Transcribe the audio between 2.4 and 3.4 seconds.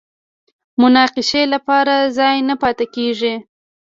نه پاتې کېږي